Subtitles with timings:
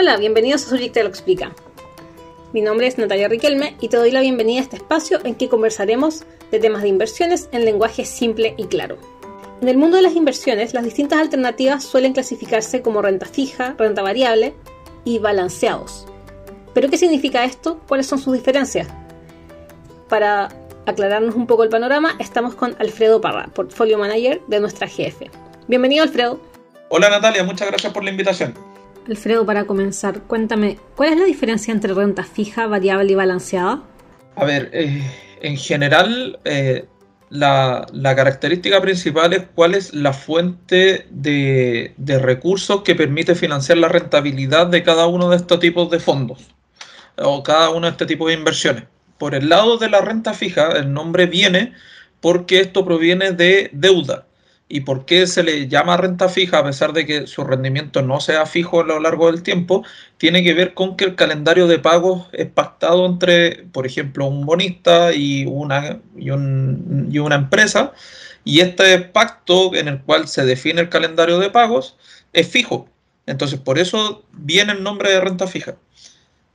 [0.00, 1.50] Hola, bienvenidos a Surjik te lo explica.
[2.52, 5.48] Mi nombre es Natalia Riquelme y te doy la bienvenida a este espacio en que
[5.48, 8.96] conversaremos de temas de inversiones en lenguaje simple y claro.
[9.60, 14.02] En el mundo de las inversiones, las distintas alternativas suelen clasificarse como renta fija, renta
[14.02, 14.54] variable
[15.04, 16.06] y balanceados.
[16.74, 17.80] ¿Pero qué significa esto?
[17.88, 18.86] ¿Cuáles son sus diferencias?
[20.08, 20.48] Para
[20.86, 25.22] aclararnos un poco el panorama, estamos con Alfredo Parra, Portfolio Manager de nuestra GF.
[25.66, 26.40] Bienvenido, Alfredo.
[26.88, 28.67] Hola, Natalia, muchas gracias por la invitación.
[29.08, 33.82] Alfredo, para comenzar, cuéntame, ¿cuál es la diferencia entre renta fija, variable y balanceada?
[34.36, 35.02] A ver, eh,
[35.40, 36.84] en general, eh,
[37.30, 43.88] la, característica principal es cuál es la fuente de, de, recursos que permite financiar la
[43.88, 46.48] rentabilidad de cada uno de estos tipos de fondos
[47.16, 48.84] o cada uno de este tipo de inversiones.
[49.18, 51.72] Por el lado de la renta fija, el nombre viene
[52.20, 54.27] porque esto proviene de deuda.
[54.70, 58.20] ¿Y por qué se le llama renta fija a pesar de que su rendimiento no
[58.20, 59.82] sea fijo a lo largo del tiempo?
[60.18, 64.44] Tiene que ver con que el calendario de pagos es pactado entre, por ejemplo, un
[64.44, 67.92] bonista y una, y, una empresa.
[68.44, 71.96] Y este pacto en el cual se define el calendario de pagos
[72.34, 72.88] es fijo.
[73.26, 75.76] Entonces, por eso viene el nombre de renta fija.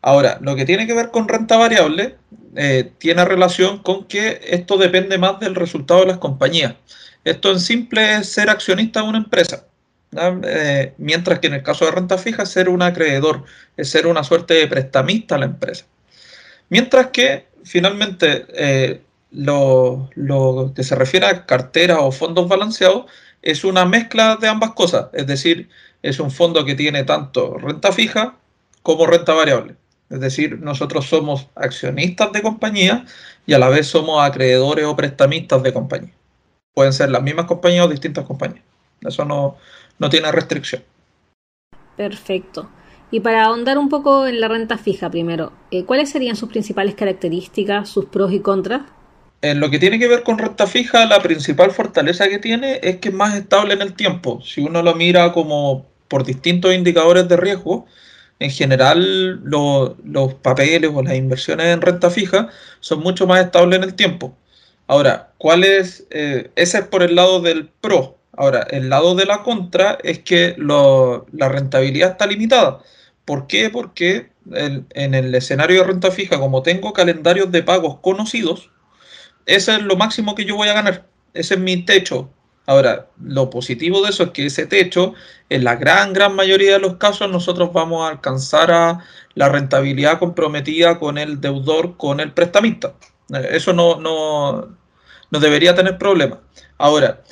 [0.01, 2.17] Ahora, lo que tiene que ver con renta variable
[2.55, 6.75] eh, tiene relación con que esto depende más del resultado de las compañías.
[7.23, 9.65] Esto en simple es ser accionista de una empresa.
[10.45, 13.45] Eh, mientras que en el caso de renta fija es ser un acreedor,
[13.77, 15.85] es ser una suerte de prestamista a la empresa.
[16.69, 19.01] Mientras que finalmente eh,
[19.31, 23.05] lo, lo, que se refiere a cartera o fondos balanceados
[23.41, 25.69] es una mezcla de ambas cosas, es decir,
[26.01, 28.35] es un fondo que tiene tanto renta fija
[28.83, 29.75] como renta variable.
[30.09, 33.05] Es decir, nosotros somos accionistas de compañía
[33.47, 36.13] y a la vez somos acreedores o prestamistas de compañía.
[36.73, 38.63] Pueden ser las mismas compañías o distintas compañías.
[39.01, 39.57] Eso no,
[40.09, 40.83] tiene restricción.
[41.95, 42.69] Perfecto.
[43.11, 46.95] Y para ahondar un poco en la renta fija primero, eh, ¿cuáles serían sus principales
[46.95, 48.81] características, sus pros y contras?
[49.41, 52.97] En lo que tiene que ver con renta fija, la principal fortaleza que tiene es
[52.97, 54.41] que es más estable en el tiempo.
[54.41, 57.85] Si uno lo mira como por distintos indicadores de riesgo,
[58.39, 63.83] en general los papeles o las inversiones en renta fija son mucho más estables en
[63.83, 64.35] el tiempo.
[64.93, 66.05] Ahora, ¿cuál es?
[66.11, 68.19] Eh, ese es por el lado del pro.
[68.37, 72.79] Ahora, el lado de la contra es que la rentabilidad está limitada.
[73.25, 73.71] ¿Por qué?
[73.71, 78.69] Porque en el escenario de renta fija, como tengo calendarios de pagos conocidos,
[79.47, 81.07] ese es lo máximo que yo voy a ganar.
[81.33, 82.29] Ese es mi techo.
[82.67, 85.15] Ahora, lo positivo de eso es que ese techo,
[85.49, 88.99] en la gran, gran mayoría de los casos, nosotros vamos a alcanzar a
[89.33, 92.93] la rentabilidad comprometida con el deudor, con el prestamista.
[93.49, 94.77] Eso no, no,
[95.33, 96.41] no debería tener problema.
[96.77, 97.23] Ahora,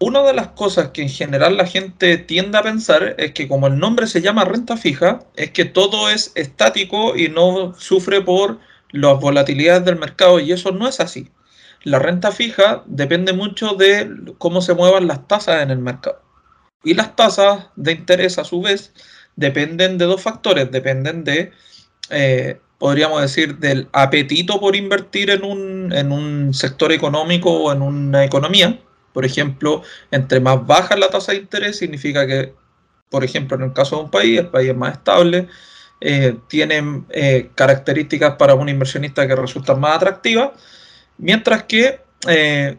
[0.00, 3.68] una de las cosas que en general la gente tiende a pensar es que como
[3.68, 8.58] el nombre se llama renta fija, es que todo es estático y no sufre por
[8.90, 11.30] las volatilidades del mercado y eso no es así.
[11.84, 16.20] La renta fija depende mucho de cómo se muevan las tasas en el mercado.
[16.82, 18.92] Y las tasas de interés, a su vez,
[19.36, 20.72] dependen de dos factores.
[20.72, 21.52] Dependen de,
[22.10, 27.82] eh, podríamos decir, del apetito por invertir en un, en un sector económico o en
[27.82, 28.80] una economía.
[29.12, 32.54] Por ejemplo, entre más baja la tasa de interés, significa que,
[33.10, 35.48] por ejemplo, en el caso de un país, el país es más estable,
[36.00, 40.50] eh, tiene eh, características para un inversionista que resultan más atractivas
[41.18, 42.78] Mientras que eh,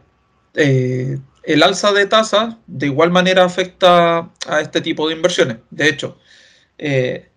[0.56, 5.58] eh, el alza de tasas de igual manera afecta a este tipo de inversiones.
[5.70, 6.18] De hecho,
[6.78, 7.29] eh,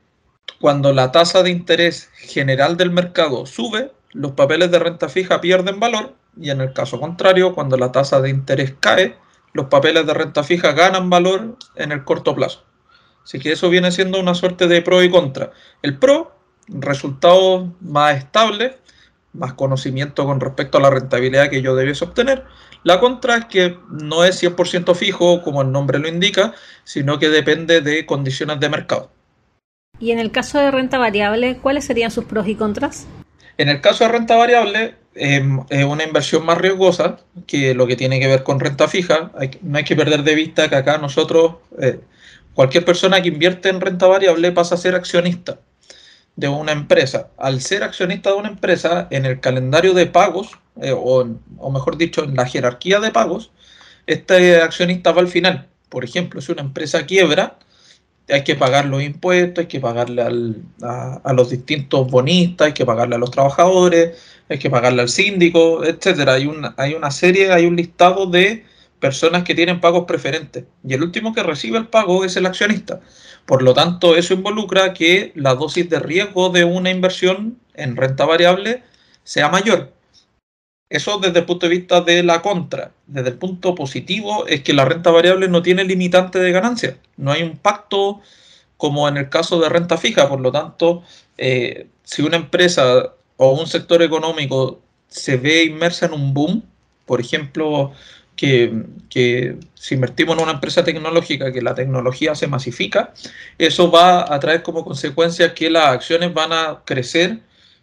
[0.61, 5.81] cuando la tasa de interés general del mercado sube, los papeles de renta fija pierden
[5.81, 9.17] valor y en el caso contrario, cuando la tasa de interés cae,
[9.53, 12.65] los papeles de renta fija ganan valor en el corto plazo.
[13.25, 15.51] Así que eso viene siendo una suerte de pro y contra.
[15.83, 16.37] El pro,
[16.69, 18.73] resultados más estables,
[19.33, 22.45] más conocimiento con respecto a la rentabilidad que yo debiese obtener.
[22.85, 26.55] La contra es que no es 100% fijo, como el nombre lo indica,
[26.85, 29.11] sino que depende de condiciones de mercado.
[30.03, 33.07] Y en el caso de renta variable, ¿cuáles serían sus pros y contras?
[33.57, 37.95] En el caso de renta variable, em, es una inversión más riesgosa que lo que
[37.95, 39.31] tiene que ver con renta fija.
[39.63, 42.01] no hay que perder de vista que acá nosotros, eh,
[42.53, 45.61] cualquier persona que invierte en renta variable pasa a ser accionista
[46.35, 47.29] de una empresa.
[47.39, 50.51] Al ser accionista de una empresa, en el calendario de pagos,
[50.81, 51.25] eh, o,
[51.71, 53.53] mejor dicho, en la jerarquía de pagos,
[54.09, 55.69] este accionista va al final.
[55.89, 57.59] Por ejemplo, si una empresa quiebra,
[58.33, 63.17] hay que pagar los impuestos, hay que pagarle a, los distintos bonistas, hay que pagarle
[63.17, 64.19] a los trabajadores,
[64.49, 66.35] hay que pagarle al síndico, etcétera.
[66.35, 68.65] Hay una, hay una serie, hay un listado de
[69.01, 73.01] personas que tienen pagos preferentes y el último que recibe el pago es el accionista.
[73.47, 78.25] Por lo tanto, eso involucra que la dosis de riesgo de una inversión en renta
[78.25, 78.83] variable
[79.25, 79.93] sea mayor.
[80.93, 82.93] Eso desde el punto de vista de la contra.
[83.07, 86.99] Desde el punto positivo es que la renta variable no tiene limitante de ganancia.
[87.17, 88.21] No hay un pacto
[88.77, 90.29] como en el caso de renta fija.
[90.29, 91.03] Por lo tanto,
[91.39, 96.63] eh, si una empresa o un sector económico se ve inmersa en un boom,
[97.07, 97.93] por ejemplo,
[98.37, 103.15] que, si invertimos en una empresa tecnológica, que la tecnología se masifica,
[103.57, 107.41] eso va a traer como consecuencia que las acciones van a crecer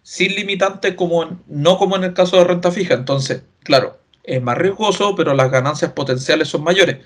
[0.09, 2.95] sin limitantes, como no como en el caso de renta fija.
[2.95, 7.05] Entonces, claro, es más riesgoso, pero las ganancias potenciales son mayores.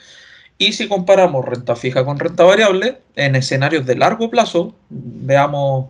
[0.57, 5.89] Y si comparamos renta fija con renta variable, en escenarios de largo plazo, veamos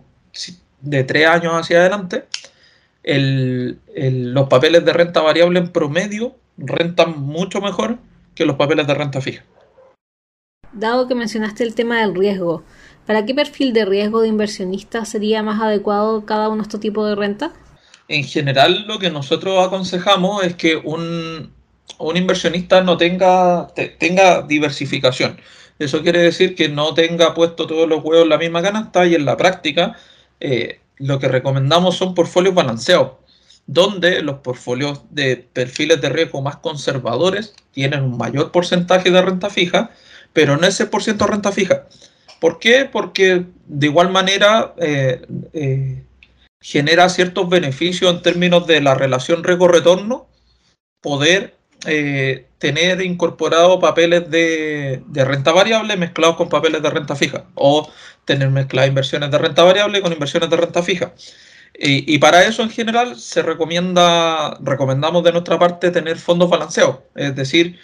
[0.80, 2.24] de tres años hacia adelante,
[3.04, 7.98] los papeles de renta variable en promedio rentan mucho mejor
[8.34, 9.44] que los papeles de renta fija.
[10.72, 12.64] Dado que mencionaste el tema del riesgo,
[13.06, 17.08] ¿para qué perfil de riesgo de inversionista sería más adecuado cada uno de estos tipos
[17.08, 17.52] de renta?
[18.08, 21.52] En general, lo que nosotros aconsejamos es que un,
[22.14, 23.72] inversionista no tenga,
[24.46, 25.40] diversificación.
[25.78, 29.14] Eso quiere decir que no tenga puesto todos los huevos en la misma canasta y
[29.14, 29.96] en la práctica
[30.40, 33.24] eh, lo que recomendamos son portfolios balanceados
[33.66, 39.50] donde los portfolios de perfiles de riesgo más conservadores tienen un mayor porcentaje de renta
[39.50, 39.90] fija,
[40.32, 41.86] pero no ese por ciento renta fija.
[42.40, 42.88] ¿Por qué?
[42.90, 45.22] Porque de igual manera eh,
[45.52, 46.02] eh,
[46.60, 50.28] genera ciertos beneficios en términos de la relación riesgo-retorno,
[51.00, 51.54] poder
[51.86, 57.90] eh, tener incorporado papeles de, de, renta variable mezclados con papeles de renta fija, o
[58.24, 61.12] tener mezcladas inversiones de renta variable con inversiones de renta fija.
[61.76, 67.34] Y, para eso en general se recomienda, recomendamos de nuestra parte tener fondos balanceados, es
[67.34, 67.80] decir,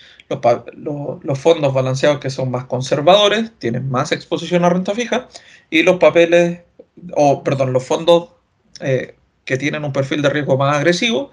[0.75, 5.29] los, fondos balanceados que son más conservadores tienen más exposición a renta fija
[5.71, 6.61] y los papeles,
[7.15, 8.31] o perdón, los fondos
[8.81, 11.31] eh, que tienen un perfil de riesgo más agresivo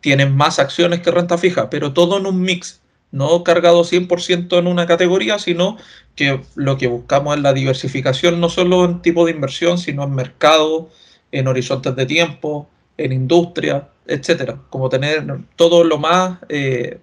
[0.00, 2.80] tienen más acciones que renta fija, pero todo en un mix,
[3.10, 5.76] no cargado 100% en una categoría, sino
[6.14, 10.14] que lo que buscamos es la diversificación no solo en tipo de inversión, sino en
[10.14, 10.90] mercado,
[11.32, 14.60] en horizontes de tiempo, en industria, etcétera.
[14.70, 15.24] Como tener
[15.56, 17.00] todo lo más, eh,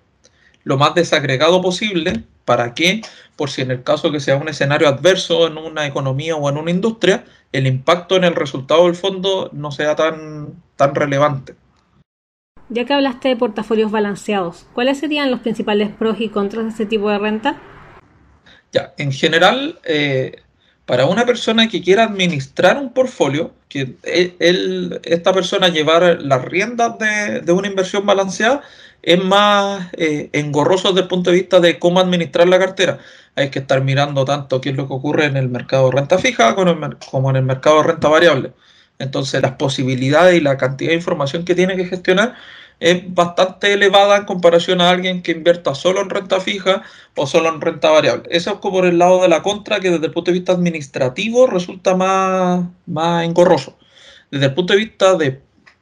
[0.65, 3.01] lo más desagregado posible para que,
[3.37, 6.57] por si en el caso que sea un escenario adverso en una economía o en
[6.57, 7.23] una industria,
[7.53, 11.55] el impacto en el resultado del fondo no sea tan, tan relevante.
[12.69, 16.85] Ya que hablaste de portafolios balanceados, ¿cuáles serían los principales pros y contras de este
[16.87, 17.61] tipo de renta?
[18.71, 20.41] Ya, en general, eh,
[20.85, 26.97] para una persona que quiera administrar un portfolio, que él, esta persona llevar las riendas
[26.99, 28.61] de, una inversión balanceada,
[29.01, 32.99] es más eh, engorroso desde el punto de vista de cómo administrar la cartera.
[33.35, 36.17] Hay que estar mirando tanto qué es lo que ocurre en el mercado de renta
[36.17, 38.53] fija como en el mercado de renta variable.
[38.99, 42.35] Entonces las posibilidades y la cantidad de información que tiene que gestionar
[42.79, 46.83] es bastante elevada en comparación a alguien que invierta solo en renta fija
[47.15, 48.23] o solo en renta variable.
[48.29, 50.53] Eso es como por el lado de la contra, que desde el punto de vista
[50.53, 53.77] administrativo resulta más, más engorroso.
[54.31, 55.41] Desde el punto de vista de,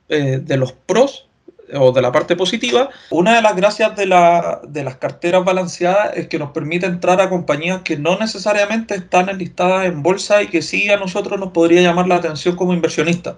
[0.10, 1.28] eh, de los pros
[1.74, 6.16] o de la parte positiva, una de las gracias de, la, de las carteras balanceadas
[6.16, 10.48] es que nos permite entrar a compañías que no necesariamente están enlistadas en bolsa y
[10.48, 13.36] que sí a nosotros nos podría llamar la atención como inversionistas.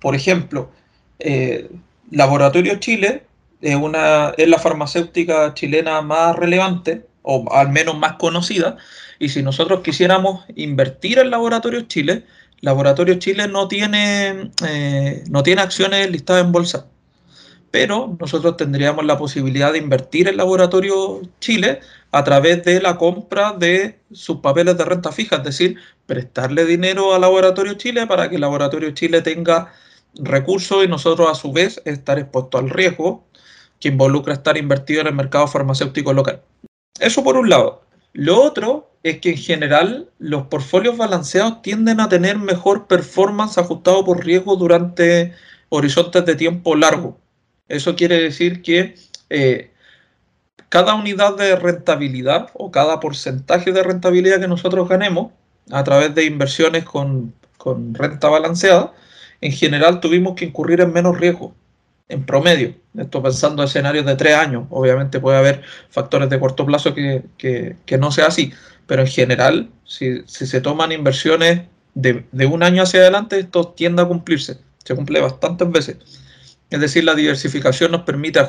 [0.00, 0.70] Por ejemplo,
[1.18, 1.68] eh,
[2.14, 3.24] Laboratorio Chile
[3.60, 8.76] es, una, es la farmacéutica chilena más relevante, o al menos más conocida,
[9.18, 12.24] y si nosotros quisiéramos invertir en Laboratorio Chile,
[12.60, 16.86] Laboratorio Chile no tiene, eh, no tiene acciones listadas en bolsa,
[17.70, 21.80] pero nosotros tendríamos la posibilidad de invertir en Laboratorio Chile
[22.12, 27.14] a través de la compra de sus papeles de renta fija, es decir, prestarle dinero
[27.14, 29.72] a Laboratorio Chile para que Laboratorio Chile tenga
[30.16, 33.24] recursos y nosotros a su vez estar expuestos al riesgo
[33.80, 36.42] que involucra estar invertido en el mercado farmacéutico local.
[37.00, 37.82] Eso por un lado.
[38.12, 44.04] Lo otro es que en general los portfolios balanceados tienden a tener mejor performance ajustado
[44.04, 45.32] por riesgo durante
[45.68, 47.18] horizontes de tiempo largo.
[47.68, 48.94] Eso quiere decir que
[49.30, 49.72] eh,
[50.68, 55.32] cada unidad de rentabilidad o cada porcentaje de rentabilidad que nosotros ganemos
[55.70, 58.92] a través de inversiones con, con renta balanceada
[59.44, 61.54] en general tuvimos que incurrir en menos riesgo,
[62.08, 62.74] en promedio.
[62.96, 64.64] Esto pensando en escenarios de tres años.
[64.70, 65.60] Obviamente puede haber
[65.90, 68.54] factores de corto plazo que, no sea así,
[68.86, 71.60] pero en general, si, se toman inversiones
[71.92, 74.56] de, un año hacia adelante, esto tiende a cumplirse.
[74.82, 75.98] Se cumple bastantes veces.
[76.70, 78.40] Es decir, la diversificación nos permite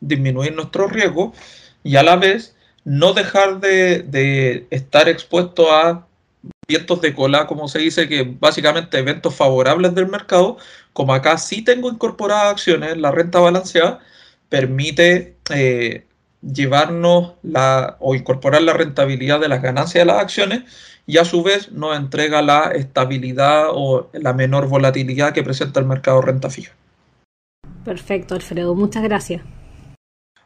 [0.00, 1.32] disminuir nuestro riesgo
[1.84, 6.08] y a la vez no dejar de, estar expuesto a
[6.68, 10.58] vientos de cola, como se dice, que básicamente eventos favorables del mercado,
[10.92, 14.00] como acá sí tengo incorporadas acciones, la renta balanceada
[14.48, 16.06] permite eh,
[16.42, 20.62] llevarnos la, o incorporar la rentabilidad de las ganancias de las acciones
[21.06, 25.86] y a su vez nos entrega la estabilidad o la menor volatilidad que presenta el
[25.86, 26.72] mercado renta fija.
[27.84, 29.42] Perfecto, Alfredo, muchas gracias.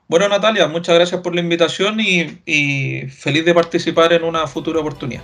[0.09, 5.23] Bueno, Natalia, muchas gracias por la invitación y, feliz de participar en una futura oportunidad.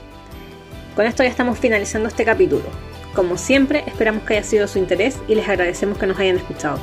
[0.94, 2.64] Con esto ya estamos finalizando este capítulo.
[3.14, 6.36] Como siempre, esperamos que haya sido de su interés y les agradecemos que nos hayan
[6.36, 6.78] escuchado.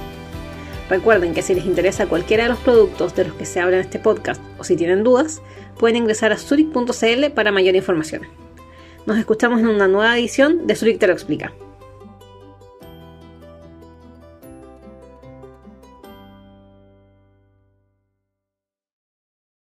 [0.90, 3.84] Recuerden que si les interesa cualquiera de los productos de los que se habla en
[3.84, 5.42] este podcast o si tienen dudas,
[5.78, 8.24] pueden ingresar a zurich.cl para mayor información.
[9.06, 11.54] Nos escuchamos en una nueva edición de Zurich te lo explica.